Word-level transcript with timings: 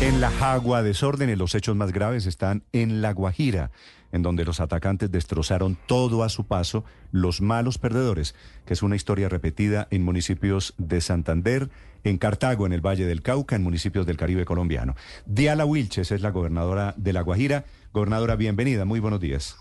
En 0.00 0.22
la 0.22 0.30
Jagua 0.30 0.82
desórdenes, 0.82 1.36
los 1.36 1.54
hechos 1.54 1.76
más 1.76 1.92
graves 1.92 2.24
están 2.24 2.62
en 2.72 3.02
La 3.02 3.12
Guajira, 3.12 3.70
en 4.12 4.22
donde 4.22 4.46
los 4.46 4.58
atacantes 4.58 5.10
destrozaron 5.12 5.76
todo 5.84 6.24
a 6.24 6.30
su 6.30 6.46
paso, 6.46 6.86
los 7.12 7.42
malos 7.42 7.76
perdedores, 7.76 8.34
que 8.64 8.72
es 8.72 8.82
una 8.82 8.96
historia 8.96 9.28
repetida 9.28 9.88
en 9.90 10.02
municipios 10.02 10.72
de 10.78 11.02
Santander, 11.02 11.68
en 12.02 12.16
Cartago, 12.16 12.64
en 12.64 12.72
el 12.72 12.80
Valle 12.80 13.04
del 13.04 13.20
Cauca, 13.20 13.56
en 13.56 13.62
municipios 13.62 14.06
del 14.06 14.16
Caribe 14.16 14.46
colombiano. 14.46 14.94
Diala 15.26 15.66
Wilches 15.66 16.10
es 16.12 16.22
la 16.22 16.30
gobernadora 16.30 16.94
de 16.96 17.12
La 17.12 17.20
Guajira. 17.20 17.66
Gobernadora, 17.92 18.36
bienvenida, 18.36 18.86
muy 18.86 19.00
buenos 19.00 19.20
días. 19.20 19.58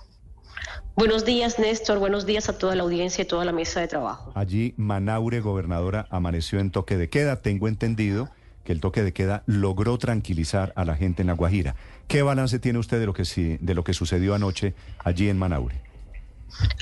Buenos 0.95 1.25
días, 1.25 1.59
Néstor. 1.59 1.99
Buenos 1.99 2.25
días 2.25 2.47
a 2.47 2.57
toda 2.57 2.75
la 2.75 2.83
audiencia 2.83 3.23
y 3.23 3.27
toda 3.27 3.43
la 3.43 3.51
mesa 3.51 3.81
de 3.81 3.89
trabajo. 3.89 4.31
Allí, 4.35 4.73
Manaure, 4.77 5.41
gobernadora, 5.41 6.07
amaneció 6.09 6.61
en 6.61 6.71
toque 6.71 6.95
de 6.95 7.09
queda, 7.09 7.41
tengo 7.41 7.67
entendido 7.67 8.29
el 8.71 8.81
toque 8.81 9.03
de 9.03 9.13
queda 9.13 9.43
logró 9.45 9.97
tranquilizar 9.97 10.73
a 10.75 10.85
la 10.85 10.95
gente 10.95 11.21
en 11.23 11.27
La 11.27 11.33
Guajira. 11.33 11.75
¿Qué 12.07 12.21
balance 12.21 12.59
tiene 12.59 12.79
usted 12.79 12.99
de 12.99 13.05
lo 13.05 13.13
que, 13.13 13.23
de 13.59 13.73
lo 13.73 13.83
que 13.83 13.93
sucedió 13.93 14.35
anoche 14.35 14.73
allí 15.03 15.29
en 15.29 15.37
Manaure? 15.37 15.89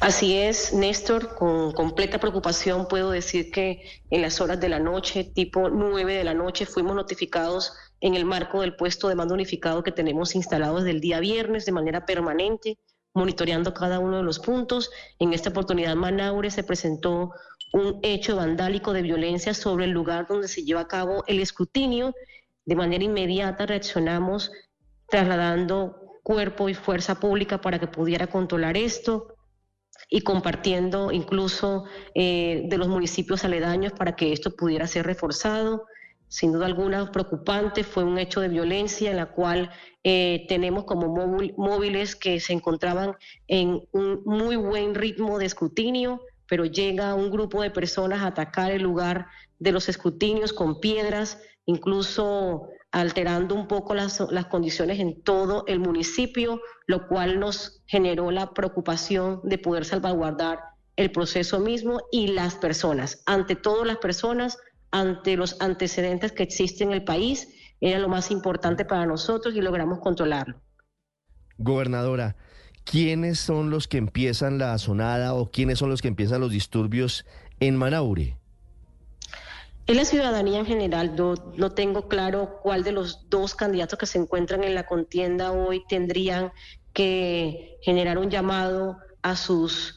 Así 0.02 0.38
es, 0.38 0.74
Néstor, 0.74 1.36
con 1.36 1.72
completa 1.74 2.20
preocupación 2.20 2.88
puedo 2.88 3.12
decir 3.12 3.52
que 3.52 3.84
en 4.10 4.22
las 4.22 4.40
horas 4.40 4.60
de 4.60 4.70
la 4.70 4.80
noche, 4.80 5.24
tipo 5.24 5.70
9 5.70 6.14
de 6.14 6.24
la 6.24 6.34
noche, 6.34 6.66
fuimos 6.66 6.96
notificados 6.96 7.74
en 8.00 8.16
el 8.16 8.26
marco 8.26 8.62
del 8.62 8.76
puesto 8.76 9.10
de 9.10 9.16
mando 9.16 9.34
unificado 9.34 9.84
que 9.84 9.92
tenemos 9.92 10.36
instalado 10.36 10.78
desde 10.78 10.92
el 10.92 11.02
día 11.02 11.20
viernes 11.20 11.66
de 11.66 11.72
manera 11.72 12.06
permanente, 12.06 12.78
monitoreando 13.14 13.74
cada 13.74 14.00
uno 14.00 14.18
de 14.18 14.24
los 14.24 14.40
puntos. 14.40 14.90
En 15.20 15.34
esta 15.34 15.50
oportunidad, 15.50 15.96
Manaure 15.96 16.52
se 16.52 16.64
presentó 16.64 17.32
un 17.74 18.00
hecho 18.04 18.36
vandálico 18.36 18.94
de 18.94 19.02
violencia 19.02 19.54
sobre 19.54 19.86
el 19.86 19.92
lugar 19.92 20.28
donde 20.28 20.48
se 20.48 20.64
lleva 20.64 20.82
a 20.82 20.88
cabo 20.88 21.24
el 21.28 21.40
escrutinio. 21.40 22.14
De 22.66 22.76
manera 22.76 23.04
inmediata 23.04 23.66
reaccionamos 23.66 24.52
trasladando 25.08 26.08
cuerpo 26.24 26.70
y 26.70 26.74
fuerza 26.74 27.20
pública 27.20 27.62
para 27.62 27.80
que 27.80 27.88
pudiera 27.88 28.28
controlar 28.28 28.76
esto 28.76 29.38
y 30.10 30.22
compartiendo 30.22 31.12
incluso 31.12 31.86
eh, 32.14 32.64
de 32.66 32.78
los 32.78 32.88
municipios 32.88 33.44
aledaños 33.44 33.94
para 33.94 34.16
que 34.16 34.32
esto 34.32 34.56
pudiera 34.56 34.88
ser 34.88 35.06
reforzado. 35.06 35.86
Sin 36.30 36.52
duda 36.52 36.66
alguna 36.66 37.10
preocupante, 37.12 37.84
fue 37.84 38.04
un 38.04 38.18
hecho 38.18 38.42
de 38.42 38.50
violencia 38.50 39.10
en 39.10 39.18
la 39.18 39.28
cual 39.28 39.72
eh, 40.04 40.46
tenemos 40.50 40.84
como 40.84 41.16
móviles 41.56 42.16
que 42.16 42.40
se 42.42 42.54
encontraban 42.54 43.16
en 43.48 43.82
un 43.92 44.22
muy 44.26 44.58
buen 44.58 44.94
ritmo 44.94 45.40
de 45.40 45.46
escrutinio, 45.46 46.22
pero 46.48 46.66
llega 46.66 47.14
un 47.16 47.30
grupo 47.30 47.62
de 47.62 47.72
personas 47.72 48.22
a 48.22 48.28
atacar 48.28 48.72
el 48.72 48.84
lugar 48.84 49.28
de 49.60 49.72
los 49.72 49.90
escrutinios 49.90 50.54
con 50.54 50.80
piedras, 50.80 51.40
incluso 51.66 52.70
alterando 52.92 53.54
un 53.54 53.68
poco 53.68 53.94
las, 53.94 54.20
las, 54.32 54.46
condiciones 54.46 55.00
en 55.00 55.22
todo 55.22 55.66
el 55.68 55.80
municipio, 55.80 56.62
lo 56.86 57.08
cual 57.08 57.40
nos 57.40 57.82
generó 57.86 58.32
la 58.32 58.54
preocupación 58.54 59.42
de 59.44 59.58
poder 59.58 59.86
salvaguardar 59.86 60.60
el 60.96 61.12
proceso 61.12 61.60
mismo 61.60 62.02
y 62.12 62.28
las 62.28 62.56
personas. 62.56 63.22
Ante 63.26 63.56
todo, 63.56 63.86
las 63.86 63.98
personas, 63.98 64.58
ante 64.92 65.38
los 65.38 65.60
antecedentes 65.62 66.32
que 66.32 66.44
existen 66.44 66.90
en 66.90 66.96
el 66.96 67.04
país, 67.04 67.50
era 67.80 68.00
lo 68.00 68.10
más 68.10 68.32
importante 68.32 68.86
para 68.86 69.06
nosotros 69.06 69.54
y 69.56 69.62
logramos 69.62 70.00
controlarlo. 70.00 70.60
Gobernadora, 71.58 72.36
¿quiénes 72.90 73.40
son 73.40 73.70
los 73.70 73.88
que 73.88 73.98
empiezan 73.98 74.58
la 74.58 74.78
sonada 74.78 75.34
o 75.34 75.52
quiénes 75.52 75.80
son 75.80 75.90
los 75.90 76.02
que 76.02 76.08
empiezan 76.08 76.42
los 76.42 76.52
disturbios 76.52 77.26
en 77.60 77.76
Manaure? 77.76 78.38
En 79.88 79.98
la 79.98 80.06
ciudadanía 80.06 80.60
en 80.60 80.66
general, 80.66 81.16
no, 81.16 81.72
tengo 81.72 82.08
claro 82.08 82.60
cuál 82.62 82.84
de 82.84 82.92
los 82.92 83.30
dos 83.30 83.56
candidatos 83.56 84.00
que 84.00 84.06
se 84.06 84.18
encuentran 84.18 84.64
en 84.64 84.76
la 84.76 84.86
contienda 84.86 85.52
hoy 85.52 85.84
tendrían 85.88 86.52
que 86.94 87.78
generar 87.82 88.18
un 88.18 88.30
llamado 88.30 88.98
a 89.22 89.36
sus 89.36 89.96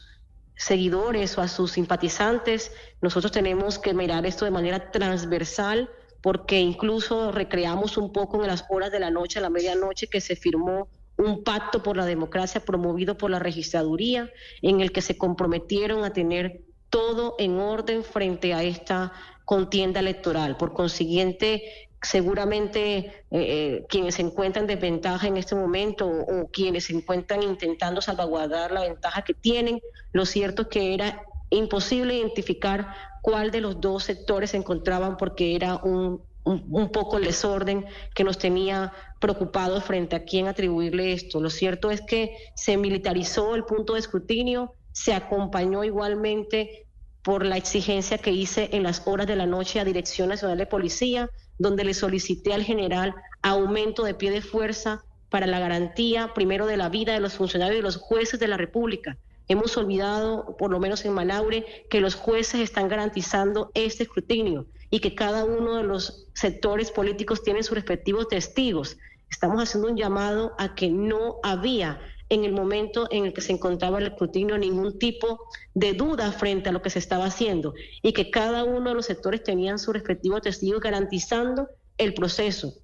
seguidores 0.55 1.37
o 1.37 1.41
a 1.41 1.47
sus 1.47 1.71
simpatizantes. 1.71 2.71
Nosotros 3.01 3.31
tenemos 3.31 3.79
que 3.79 3.93
mirar 3.93 4.25
esto 4.25 4.45
de 4.45 4.51
manera 4.51 4.91
transversal 4.91 5.89
porque 6.21 6.59
incluso 6.59 7.31
recreamos 7.31 7.97
un 7.97 8.13
poco 8.13 8.41
en 8.41 8.47
las 8.47 8.65
horas 8.69 8.91
de 8.91 8.99
la 8.99 9.09
noche, 9.09 9.39
a 9.39 9.41
la 9.41 9.49
medianoche, 9.49 10.07
que 10.07 10.21
se 10.21 10.35
firmó 10.35 10.87
un 11.21 11.43
pacto 11.43 11.83
por 11.83 11.97
la 11.97 12.05
democracia 12.05 12.61
promovido 12.61 13.17
por 13.17 13.29
la 13.29 13.39
registraduría, 13.39 14.31
en 14.61 14.81
el 14.81 14.91
que 14.91 15.01
se 15.01 15.17
comprometieron 15.17 16.03
a 16.03 16.13
tener 16.13 16.61
todo 16.89 17.35
en 17.39 17.59
orden 17.59 18.03
frente 18.03 18.53
a 18.53 18.63
esta 18.63 19.13
contienda 19.45 19.99
electoral. 19.99 20.57
Por 20.57 20.73
consiguiente, 20.73 21.89
seguramente 22.01 22.97
eh, 22.97 23.13
eh, 23.31 23.85
quienes 23.87 24.15
se 24.15 24.23
encuentran 24.23 24.63
en 24.63 24.75
desventaja 24.75 25.27
en 25.27 25.37
este 25.37 25.55
momento 25.55 26.07
o, 26.07 26.49
quienes 26.51 26.85
se 26.85 26.93
encuentran 26.93 27.43
intentando 27.43 28.01
salvaguardar 28.01 28.71
la 28.71 28.81
ventaja 28.81 29.21
que 29.21 29.33
tienen, 29.33 29.79
lo 30.11 30.25
cierto 30.25 30.63
es 30.63 30.67
que 30.69 30.93
era 30.93 31.23
imposible 31.49 32.15
identificar 32.15 32.95
cuál 33.21 33.51
de 33.51 33.61
los 33.61 33.79
dos 33.79 34.03
sectores 34.03 34.51
se 34.51 34.57
encontraban 34.57 35.17
porque 35.17 35.55
era 35.55 35.75
un 35.77 36.23
un, 36.43 36.89
poco 36.91 37.17
el 37.17 37.25
desorden 37.25 37.85
que 38.15 38.23
nos 38.23 38.37
tenía 38.37 38.93
preocupados 39.19 39.83
frente 39.83 40.15
a 40.15 40.23
quién 40.23 40.47
atribuirle 40.47 41.13
esto. 41.13 41.39
Lo 41.39 41.49
cierto 41.49 41.91
es 41.91 42.01
que 42.01 42.35
se 42.55 42.77
militarizó 42.77 43.55
el 43.55 43.63
punto 43.63 43.93
de 43.93 43.99
escrutinio, 43.99 44.73
se 44.91 45.13
acompañó 45.13 45.83
igualmente 45.83 46.87
por 47.21 47.45
la 47.45 47.57
exigencia 47.57 48.17
que 48.17 48.31
hice 48.31 48.69
en 48.73 48.83
las 48.83 49.03
horas 49.05 49.27
de 49.27 49.35
la 49.35 49.45
noche 49.45 49.79
a 49.79 49.85
Dirección 49.85 50.29
Nacional 50.29 50.57
de 50.57 50.65
Policía, 50.65 51.29
donde 51.59 51.83
le 51.83 51.93
solicité 51.93 52.53
al 52.53 52.63
general 52.63 53.13
aumento 53.43 54.03
de 54.03 54.15
pie 54.15 54.31
de 54.31 54.41
fuerza 54.41 55.03
para 55.29 55.45
la 55.45 55.59
garantía, 55.59 56.33
primero, 56.33 56.65
de 56.65 56.77
la 56.77 56.89
vida 56.89 57.13
de 57.13 57.19
los 57.19 57.33
funcionarios 57.33 57.75
y 57.75 57.77
de 57.77 57.83
los 57.83 57.97
jueces 57.97 58.39
de 58.39 58.47
la 58.47 58.57
República. 58.57 59.17
Hemos 59.47 59.77
olvidado, 59.77 60.57
por 60.57 60.71
lo 60.71 60.79
menos 60.79 61.05
en 61.05 61.13
Manaure, 61.13 61.85
que 61.89 62.01
los 62.01 62.15
jueces 62.15 62.61
están 62.61 62.87
garantizando 62.87 63.71
este 63.75 64.03
escrutinio 64.03 64.65
y 64.91 64.99
que 64.99 65.15
cada 65.15 65.45
uno 65.45 65.77
de 65.77 65.83
los 65.83 66.27
sectores 66.33 66.91
políticos 66.91 67.41
tiene 67.41 67.63
sus 67.63 67.75
respectivos 67.75 68.27
testigos. 68.27 68.97
Estamos 69.31 69.63
haciendo 69.63 69.89
un 69.89 69.97
llamado 69.97 70.53
a 70.59 70.75
que 70.75 70.89
no 70.89 71.37
había 71.41 71.99
en 72.29 72.43
el 72.43 72.51
momento 72.51 73.07
en 73.09 73.25
el 73.25 73.33
que 73.33 73.41
se 73.41 73.53
encontraba 73.53 73.99
el 73.99 74.07
escrutinio 74.07 74.57
ningún 74.57 74.99
tipo 74.99 75.39
de 75.73 75.93
duda 75.93 76.31
frente 76.33 76.69
a 76.69 76.71
lo 76.71 76.81
que 76.81 76.89
se 76.89 76.99
estaba 76.99 77.25
haciendo 77.25 77.73
y 78.01 78.11
que 78.13 78.29
cada 78.29 78.63
uno 78.65 78.89
de 78.89 78.95
los 78.95 79.05
sectores 79.05 79.43
tenían 79.43 79.79
su 79.79 79.91
respectivo 79.93 80.39
testigo 80.41 80.79
garantizando 80.79 81.69
el 81.97 82.13
proceso. 82.13 82.75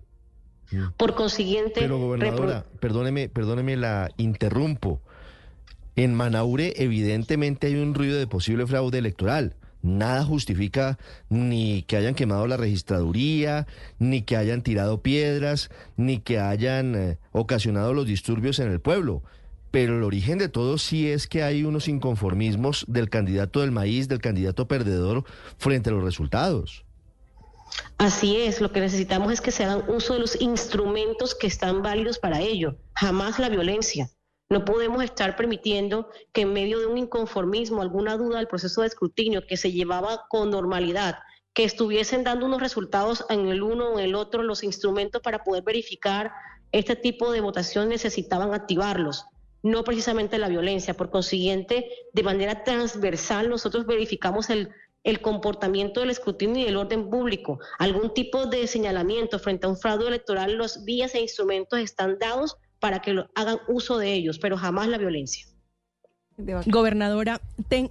Por 0.98 1.16
consiguiente... 1.16 1.80
Pero 1.82 1.98
gobernadora, 1.98 2.66
perdóneme, 2.80 3.30
perdóneme 3.30 3.78
la 3.78 4.12
interrumpo. 4.18 5.02
En 5.96 6.14
Manaure 6.14 6.74
evidentemente 6.78 7.68
hay 7.68 7.76
un 7.76 7.94
ruido 7.94 8.18
de 8.18 8.28
posible 8.28 8.68
fraude 8.68 8.98
electoral 8.98 9.56
nada 9.88 10.24
justifica 10.24 10.98
ni 11.30 11.84
que 11.84 11.98
hayan 11.98 12.16
quemado 12.16 12.46
la 12.48 12.58
registraduría, 12.58 13.68
ni 14.00 14.22
que 14.22 14.38
hayan 14.38 14.62
tirado 14.62 15.02
piedras, 15.02 15.70
ni 15.96 16.20
que 16.20 16.40
hayan 16.40 16.96
eh, 16.96 17.18
ocasionado 17.32 17.94
los 17.94 18.06
disturbios 18.06 18.60
en 18.60 18.72
el 18.72 18.80
pueblo. 18.80 19.24
Pero 19.72 19.98
el 19.98 20.04
origen 20.04 20.38
de 20.38 20.50
todo 20.50 20.78
sí 20.78 21.10
es 21.10 21.28
que 21.28 21.44
hay 21.44 21.64
unos 21.64 21.88
inconformismos 21.88 22.86
del 22.88 23.10
candidato 23.10 23.62
del 23.62 23.72
maíz, 23.72 24.08
del 24.08 24.20
candidato 24.20 24.68
perdedor, 24.68 25.26
frente 25.58 25.90
a 25.90 25.94
los 25.94 26.04
resultados. 26.04 26.86
Así 27.98 28.38
es, 28.38 28.62
lo 28.62 28.72
que 28.72 28.80
necesitamos 28.80 29.34
es 29.34 29.42
que 29.42 29.52
se 29.52 29.64
hagan 29.64 29.84
uso 29.90 30.14
de 30.14 30.20
los 30.20 30.40
instrumentos 30.42 31.36
que 31.36 31.48
están 31.48 31.82
válidos 31.82 32.20
para 32.20 32.40
ello, 32.42 32.76
jamás 32.94 33.40
la 33.40 33.50
violencia. 33.50 34.10
No 34.50 34.64
podemos 34.64 35.04
estar 35.04 35.36
permitiendo 35.36 36.10
que 36.32 36.42
en 36.42 36.54
medio 36.54 36.80
de 36.80 36.86
un 36.86 36.98
inconformismo, 36.98 37.82
alguna 37.82 38.16
duda 38.16 38.38
del 38.38 38.48
proceso 38.48 38.82
de 38.82 38.88
escrutinio 38.88 39.46
que 39.46 39.58
se 39.58 39.74
llevaba 39.74 40.26
con 40.30 40.50
normalidad, 40.50 41.20
que 41.54 41.66
estuviesen 41.66 42.24
dando 42.24 42.46
unos 42.46 42.62
resultados 42.62 43.26
en 43.30 43.48
el 43.48 43.62
uno 43.62 43.90
o 43.90 44.00
en 44.00 44.06
el 44.06 44.16
otro, 44.16 44.44
los 44.44 44.64
instrumentos 44.64 45.22
para 45.22 45.44
poder 45.44 45.64
verificar 45.64 46.32
este 46.72 46.96
tipo 46.96 47.32
de 47.32 47.42
votación 47.42 47.90
necesitaban 47.90 48.54
activarlos, 48.54 49.26
no 49.64 49.84
precisamente 49.84 50.38
la 50.38 50.50
violencia. 50.50 50.96
Por 50.96 51.10
consiguiente, 51.10 51.90
de 52.14 52.24
manera 52.24 52.64
transversal 52.64 53.50
nosotros 53.50 53.86
verificamos 53.86 54.50
el, 54.50 54.70
el 55.04 55.22
comportamiento 55.22 56.02
del 56.02 56.10
escrutinio 56.10 56.62
y 56.62 56.66
del 56.66 56.78
orden 56.78 57.10
público. 57.10 57.60
Algún 57.80 58.14
tipo 58.14 58.46
de 58.46 58.68
señalamiento 58.68 59.40
frente 59.40 59.66
a 59.66 59.70
un 59.70 59.78
fraude 59.78 60.08
electoral, 60.08 60.54
los 60.54 60.86
vías 60.86 61.16
e 61.16 61.22
instrumentos 61.22 61.80
están 61.80 62.20
dados 62.20 62.58
para 62.80 63.02
que 63.02 63.14
lo, 63.14 63.30
hagan 63.36 63.60
uso 63.68 63.98
de 63.98 64.14
ellos, 64.14 64.40
pero 64.40 64.58
jamás 64.58 64.88
la 64.88 64.98
violencia. 64.98 65.46
Gobernadora, 66.68 67.42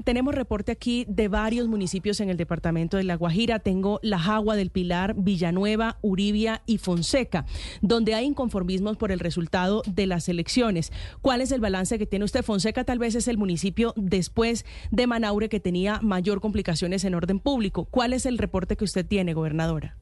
tenemos 0.04 0.32
reporte 0.32 0.70
aquí 0.70 1.04
de 1.08 1.26
varios 1.26 1.66
municipios 1.66 2.20
en 2.20 2.30
el 2.30 2.36
departamento 2.36 2.96
de 2.96 3.02
La 3.02 3.16
Guajira. 3.16 3.58
Tengo 3.58 3.98
La 4.04 4.20
Jagua 4.20 4.54
del 4.54 4.70
Pilar, 4.70 5.14
Villanueva, 5.16 5.98
Uribia 6.00 6.62
y 6.64 6.78
Fonseca, 6.78 7.44
donde 7.82 8.14
hay 8.14 8.24
inconformismos 8.24 8.98
por 8.98 9.10
el 9.10 9.18
resultado 9.18 9.82
de 9.84 10.06
las 10.06 10.28
elecciones. 10.28 10.92
¿Cuál 11.22 11.40
es 11.40 11.50
el 11.50 11.60
balance 11.60 11.98
que 11.98 12.06
tiene 12.06 12.24
usted? 12.24 12.44
Fonseca 12.44 12.84
tal 12.84 13.00
vez 13.00 13.16
es 13.16 13.26
el 13.26 13.36
municipio 13.36 13.92
después 13.96 14.64
de 14.92 15.08
Manaure 15.08 15.48
que 15.48 15.58
tenía 15.58 15.98
mayor 16.00 16.40
complicaciones 16.40 17.02
en 17.02 17.16
orden 17.16 17.40
público. 17.40 17.86
¿Cuál 17.86 18.12
es 18.12 18.26
el 18.26 18.38
reporte 18.38 18.76
que 18.76 18.84
usted 18.84 19.04
tiene, 19.04 19.34
gobernadora? 19.34 19.96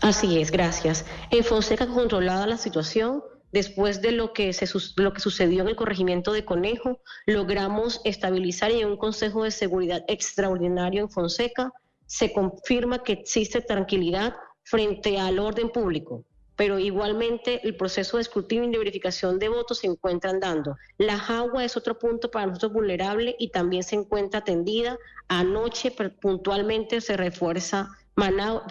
Así 0.00 0.38
es, 0.38 0.50
gracias. 0.50 1.04
En 1.30 1.44
Fonseca 1.44 1.86
controlada 1.86 2.46
la 2.46 2.56
situación, 2.56 3.22
después 3.52 4.00
de 4.02 4.12
lo 4.12 4.32
que, 4.32 4.52
se, 4.52 4.66
lo 4.96 5.12
que 5.12 5.20
sucedió 5.20 5.62
en 5.62 5.68
el 5.68 5.76
corregimiento 5.76 6.32
de 6.32 6.44
Conejo, 6.44 7.00
logramos 7.26 8.00
estabilizar 8.04 8.70
y 8.70 8.80
en 8.80 8.88
un 8.88 8.96
Consejo 8.96 9.44
de 9.44 9.50
Seguridad 9.50 10.04
extraordinario 10.08 11.02
en 11.02 11.10
Fonseca 11.10 11.72
se 12.06 12.32
confirma 12.32 13.02
que 13.02 13.12
existe 13.12 13.60
tranquilidad 13.60 14.34
frente 14.64 15.18
al 15.18 15.38
orden 15.38 15.70
público 15.70 16.24
pero 16.60 16.78
igualmente 16.78 17.66
el 17.66 17.74
proceso 17.74 18.18
de 18.18 18.20
escrutinio 18.20 18.68
y 18.68 18.72
de 18.72 18.76
verificación 18.76 19.38
de 19.38 19.48
votos 19.48 19.78
se 19.78 19.86
encuentra 19.86 20.28
andando. 20.28 20.76
La 20.98 21.18
Jagua 21.18 21.64
es 21.64 21.74
otro 21.74 21.98
punto 21.98 22.30
para 22.30 22.44
nosotros 22.44 22.74
vulnerable 22.74 23.34
y 23.38 23.48
también 23.48 23.82
se 23.82 23.96
encuentra 23.96 24.40
atendida. 24.40 24.98
Anoche 25.26 25.90
puntualmente 26.20 27.00
se 27.00 27.16
refuerza 27.16 27.88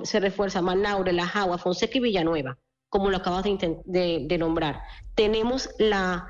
se 0.03 0.19
refuerza 0.19 0.61
Manaure, 0.61 1.13
La 1.13 1.25
Jagua, 1.25 1.57
Fonseca 1.57 1.97
y 1.97 2.01
Villanueva, 2.01 2.59
como 2.89 3.09
lo 3.09 3.17
acabas 3.17 3.43
de, 3.43 4.37
nombrar. 4.39 4.81
Tenemos 5.15 5.69
la, 5.77 6.27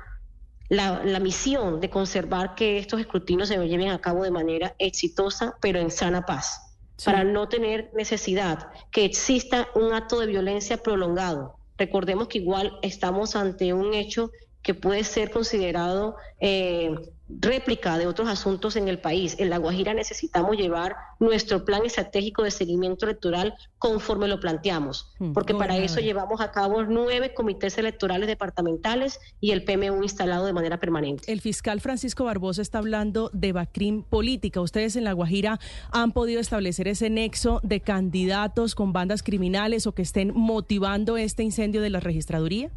la, 0.68 1.20
misión 1.20 1.80
de 1.80 1.90
conservar 1.90 2.54
que 2.54 2.78
estos 2.78 3.00
escrutinios 3.00 3.48
se 3.48 3.56
lleven 3.66 3.88
a 3.88 4.00
cabo 4.00 4.22
de 4.22 4.30
manera 4.30 4.74
exitosa, 4.78 5.54
pero 5.60 5.80
en 5.80 5.90
sana 5.90 6.26
paz 6.26 6.70
para 7.04 7.24
no 7.24 7.48
tener 7.48 7.90
necesidad 7.94 8.68
que 8.90 9.04
exista 9.04 9.68
un 9.74 9.92
acto 9.92 10.20
de 10.20 10.26
violencia 10.26 10.76
prolongado. 10.76 11.56
Recordemos 11.78 12.28
que 12.28 12.38
igual 12.38 12.78
estamos 12.82 13.36
ante 13.36 13.72
un 13.72 13.94
hecho 13.94 14.30
que 14.62 14.74
puede 14.74 15.04
ser 15.04 15.30
considerado 15.30 16.16
eh, 16.40 16.94
réplica 17.38 17.98
de 17.98 18.06
otros 18.06 18.28
asuntos 18.28 18.76
en 18.76 18.88
el 18.88 18.98
país. 18.98 19.36
En 19.38 19.50
La 19.50 19.58
Guajira 19.58 19.94
necesitamos 19.94 20.56
llevar 20.56 20.96
nuestro 21.18 21.64
plan 21.64 21.84
estratégico 21.84 22.42
de 22.42 22.50
seguimiento 22.50 23.06
electoral 23.06 23.54
conforme 23.78 24.28
lo 24.28 24.40
planteamos, 24.40 25.12
mm, 25.18 25.32
porque 25.32 25.54
para 25.54 25.76
eso 25.76 26.00
llevamos 26.00 26.40
a 26.40 26.50
cabo 26.50 26.82
nueve 26.84 27.32
comités 27.34 27.78
electorales 27.78 28.26
departamentales 28.26 29.20
y 29.40 29.52
el 29.52 29.64
PMU 29.64 30.02
instalado 30.02 30.46
de 30.46 30.52
manera 30.52 30.78
permanente. 30.78 31.30
El 31.30 31.40
fiscal 31.40 31.80
Francisco 31.80 32.24
Barbosa 32.24 32.62
está 32.62 32.78
hablando 32.78 33.30
de 33.32 33.52
Bacrim 33.52 34.02
política. 34.02 34.60
¿Ustedes 34.60 34.96
en 34.96 35.04
La 35.04 35.12
Guajira 35.12 35.60
han 35.92 36.12
podido 36.12 36.40
establecer 36.40 36.88
ese 36.88 37.10
nexo 37.10 37.60
de 37.62 37.80
candidatos 37.80 38.74
con 38.74 38.92
bandas 38.92 39.22
criminales 39.22 39.86
o 39.86 39.92
que 39.92 40.02
estén 40.02 40.32
motivando 40.34 41.16
este 41.16 41.42
incendio 41.42 41.80
de 41.80 41.90
la 41.90 42.00
registraduría? 42.00 42.70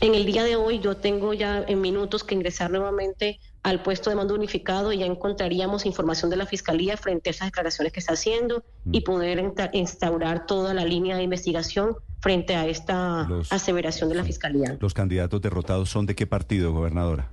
En 0.00 0.14
el 0.14 0.26
día 0.26 0.44
de 0.44 0.56
hoy 0.56 0.78
yo 0.78 0.98
tengo 0.98 1.32
ya 1.32 1.64
en 1.66 1.80
minutos 1.80 2.22
que 2.22 2.34
ingresar 2.34 2.70
nuevamente 2.70 3.40
al 3.62 3.82
puesto 3.82 4.10
de 4.10 4.16
mando 4.16 4.34
unificado 4.34 4.92
y 4.92 4.98
ya 4.98 5.06
encontraríamos 5.06 5.86
información 5.86 6.30
de 6.30 6.36
la 6.36 6.44
Fiscalía 6.44 6.98
frente 6.98 7.30
a 7.30 7.32
esas 7.32 7.48
declaraciones 7.48 7.92
que 7.94 8.00
está 8.00 8.12
haciendo 8.12 8.62
y 8.92 9.00
mm. 9.00 9.04
poder 9.04 9.52
instaurar 9.72 10.46
toda 10.46 10.74
la 10.74 10.84
línea 10.84 11.16
de 11.16 11.22
investigación 11.22 11.96
frente 12.20 12.54
a 12.54 12.66
esta 12.66 13.26
aseveración 13.50 14.10
de 14.10 14.16
la 14.16 14.24
Fiscalía. 14.24 14.76
¿Los 14.80 14.92
candidatos 14.92 15.40
derrotados 15.40 15.88
son 15.88 16.04
de 16.04 16.14
qué 16.14 16.26
partido, 16.26 16.72
gobernadora? 16.72 17.30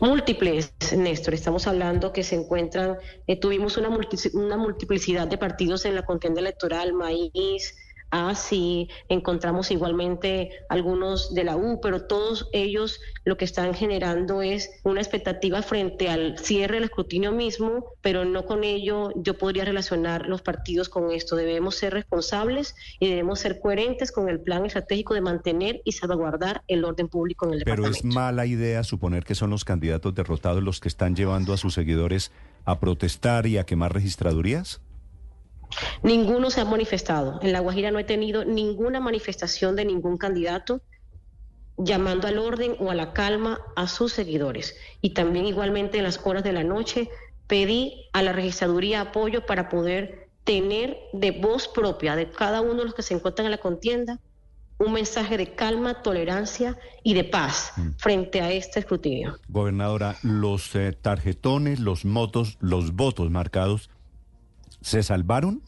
Múltiples, 0.00 0.72
Néstor. 0.96 1.34
Estamos 1.34 1.66
hablando 1.66 2.12
que 2.12 2.22
se 2.22 2.36
encuentran, 2.36 2.96
eh, 3.26 3.38
tuvimos 3.38 3.76
una, 3.76 3.88
una 3.88 4.56
multiplicidad 4.56 5.26
de 5.26 5.38
partidos 5.38 5.84
en 5.84 5.96
la 5.96 6.04
contienda 6.04 6.40
electoral, 6.40 6.92
Maíz, 6.92 7.76
Así 8.12 8.90
encontramos 9.08 9.70
igualmente 9.70 10.50
algunos 10.68 11.32
de 11.32 11.44
la 11.44 11.56
U, 11.56 11.80
pero 11.80 12.02
todos 12.02 12.50
ellos 12.52 13.00
lo 13.24 13.38
que 13.38 13.46
están 13.46 13.72
generando 13.72 14.42
es 14.42 14.68
una 14.84 15.00
expectativa 15.00 15.62
frente 15.62 16.10
al 16.10 16.38
cierre 16.38 16.74
del 16.74 16.84
escrutinio 16.84 17.32
mismo, 17.32 17.86
pero 18.02 18.26
no 18.26 18.44
con 18.44 18.64
ello 18.64 19.14
yo 19.16 19.38
podría 19.38 19.64
relacionar 19.64 20.26
los 20.26 20.42
partidos 20.42 20.90
con 20.90 21.10
esto. 21.10 21.36
Debemos 21.36 21.76
ser 21.76 21.94
responsables 21.94 22.76
y 23.00 23.08
debemos 23.08 23.40
ser 23.40 23.60
coherentes 23.60 24.12
con 24.12 24.28
el 24.28 24.40
plan 24.40 24.66
estratégico 24.66 25.14
de 25.14 25.22
mantener 25.22 25.80
y 25.82 25.92
salvaguardar 25.92 26.64
el 26.68 26.84
orden 26.84 27.08
público 27.08 27.46
en 27.46 27.54
el 27.54 27.64
Pero 27.64 27.86
es 27.86 28.04
mala 28.04 28.44
idea 28.44 28.84
suponer 28.84 29.24
que 29.24 29.34
son 29.34 29.48
los 29.48 29.64
candidatos 29.64 30.14
derrotados 30.14 30.62
los 30.62 30.80
que 30.80 30.88
están 30.88 31.16
llevando 31.16 31.54
a 31.54 31.56
sus 31.56 31.72
seguidores 31.72 32.30
a 32.66 32.78
protestar 32.78 33.46
y 33.46 33.56
a 33.56 33.64
quemar 33.64 33.94
registradurías. 33.94 34.82
Ninguno 36.02 36.50
se 36.50 36.60
ha 36.60 36.64
manifestado. 36.64 37.38
En 37.42 37.52
La 37.52 37.60
Guajira 37.60 37.90
no 37.90 37.98
he 37.98 38.04
tenido 38.04 38.44
ninguna 38.44 39.00
manifestación 39.00 39.76
de 39.76 39.84
ningún 39.84 40.16
candidato 40.16 40.80
llamando 41.78 42.28
al 42.28 42.38
orden 42.38 42.76
o 42.78 42.90
a 42.90 42.94
la 42.94 43.12
calma 43.12 43.60
a 43.76 43.88
sus 43.88 44.12
seguidores. 44.12 44.76
Y 45.00 45.10
también 45.10 45.46
igualmente 45.46 45.98
en 45.98 46.04
las 46.04 46.20
horas 46.24 46.44
de 46.44 46.52
la 46.52 46.64
noche 46.64 47.08
pedí 47.46 48.08
a 48.12 48.22
la 48.22 48.32
registraduría 48.32 49.00
apoyo 49.00 49.46
para 49.46 49.68
poder 49.68 50.28
tener 50.44 50.96
de 51.12 51.30
voz 51.30 51.68
propia 51.68 52.16
de 52.16 52.30
cada 52.30 52.60
uno 52.60 52.76
de 52.76 52.84
los 52.84 52.94
que 52.94 53.02
se 53.02 53.14
encuentran 53.14 53.46
en 53.46 53.52
la 53.52 53.58
contienda 53.58 54.20
un 54.78 54.92
mensaje 54.92 55.36
de 55.36 55.54
calma, 55.54 56.02
tolerancia 56.02 56.76
y 57.02 57.14
de 57.14 57.24
paz 57.24 57.72
mm. 57.76 57.90
frente 57.98 58.40
a 58.40 58.50
este 58.50 58.80
escrutinio. 58.80 59.38
Gobernadora, 59.48 60.16
los 60.22 60.74
eh, 60.74 60.92
tarjetones, 60.92 61.78
los 61.78 62.04
motos, 62.04 62.58
los 62.60 62.92
votos 62.94 63.30
marcados 63.30 63.90
¿Se 64.82 65.02
salvaron? 65.02 65.62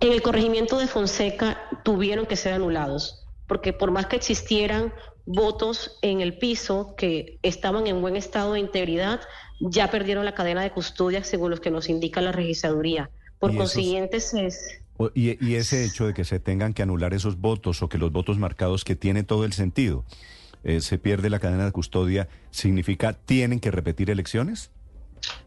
En 0.00 0.12
el 0.12 0.22
corregimiento 0.22 0.78
de 0.78 0.86
Fonseca 0.86 1.58
tuvieron 1.82 2.26
que 2.26 2.36
ser 2.36 2.52
anulados, 2.52 3.26
porque 3.46 3.72
por 3.72 3.90
más 3.90 4.06
que 4.06 4.16
existieran 4.16 4.92
votos 5.26 5.98
en 6.02 6.20
el 6.20 6.38
piso 6.38 6.94
que 6.96 7.38
estaban 7.42 7.86
en 7.86 8.00
buen 8.00 8.16
estado 8.16 8.54
de 8.54 8.60
integridad, 8.60 9.20
ya 9.60 9.90
perdieron 9.90 10.24
la 10.24 10.34
cadena 10.34 10.62
de 10.62 10.70
custodia 10.70 11.24
según 11.24 11.50
los 11.50 11.60
que 11.60 11.70
nos 11.70 11.88
indica 11.88 12.20
la 12.20 12.32
registraduría. 12.32 13.10
Por 13.38 13.54
consiguiente, 13.54 14.16
es... 14.16 14.80
Y, 15.14 15.44
y, 15.44 15.54
ese 15.54 15.84
hecho 15.84 16.06
de 16.06 16.14
que 16.14 16.24
se 16.24 16.40
tengan 16.40 16.74
que 16.74 16.82
anular 16.82 17.14
esos 17.14 17.38
votos 17.38 17.82
o 17.82 17.88
que 17.88 17.98
los 17.98 18.10
votos 18.10 18.36
marcados 18.36 18.84
que 18.84 18.96
tiene 18.96 19.22
todo 19.22 19.44
el 19.44 19.52
sentido, 19.52 20.04
eh, 20.64 20.80
se 20.80 20.98
pierde 20.98 21.30
la 21.30 21.38
cadena 21.38 21.64
de 21.64 21.72
custodia, 21.72 22.28
¿significa 22.50 23.12
tienen 23.12 23.60
que 23.60 23.70
repetir 23.70 24.10
elecciones? 24.10 24.72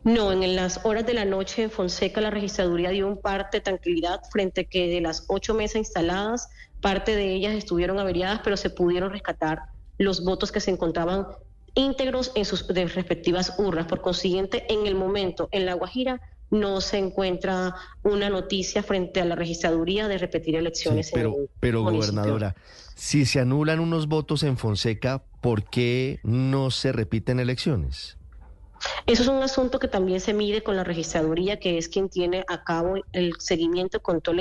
No, 0.03 0.31
en 0.31 0.55
las 0.55 0.85
horas 0.85 1.05
de 1.05 1.13
la 1.13 1.25
noche 1.25 1.63
en 1.63 1.71
Fonseca 1.71 2.21
la 2.21 2.29
registraduría 2.29 2.89
dio 2.89 3.07
un 3.07 3.21
parte 3.21 3.57
de 3.57 3.61
tranquilidad 3.61 4.21
frente 4.31 4.61
a 4.61 4.63
que 4.63 4.87
de 4.87 5.01
las 5.01 5.25
ocho 5.27 5.53
mesas 5.53 5.77
instaladas, 5.77 6.49
parte 6.81 7.15
de 7.15 7.33
ellas 7.33 7.53
estuvieron 7.53 7.99
averiadas, 7.99 8.41
pero 8.43 8.57
se 8.57 8.69
pudieron 8.69 9.11
rescatar 9.11 9.59
los 9.97 10.23
votos 10.23 10.51
que 10.51 10.59
se 10.59 10.71
encontraban 10.71 11.27
íntegros 11.75 12.31
en 12.35 12.45
sus 12.45 12.67
respectivas 12.67 13.55
urnas. 13.57 13.85
Por 13.85 14.01
consiguiente, 14.01 14.65
en 14.69 14.87
el 14.87 14.95
momento, 14.95 15.47
en 15.51 15.65
La 15.65 15.73
Guajira, 15.73 16.21
no 16.49 16.81
se 16.81 16.97
encuentra 16.97 17.75
una 18.03 18.29
noticia 18.29 18.83
frente 18.83 19.21
a 19.21 19.25
la 19.25 19.35
registraduría 19.35 20.07
de 20.07 20.17
repetir 20.17 20.55
elecciones. 20.55 21.09
pero, 21.13 21.35
pero 21.59 21.83
gobernadora, 21.83 22.55
si 22.95 23.25
se 23.25 23.39
anulan 23.39 23.79
unos 23.79 24.07
votos 24.07 24.43
en 24.43 24.57
Fonseca, 24.57 25.23
¿por 25.39 25.63
qué 25.63 26.19
no 26.23 26.69
se 26.69 26.91
repiten 26.91 27.39
elecciones? 27.39 28.17
Eso 29.05 29.23
es 29.23 29.27
un 29.27 29.43
asunto 29.43 29.79
que 29.79 29.87
también 29.87 30.19
se 30.19 30.33
mide 30.33 30.63
con 30.63 30.75
la 30.75 30.83
registraduría, 30.83 31.59
que 31.59 31.77
es 31.77 31.89
quien 31.89 32.09
tiene 32.09 32.45
a 32.47 32.63
cabo 32.63 32.95
el 33.11 33.35
seguimiento, 33.39 34.01
control 34.01 34.39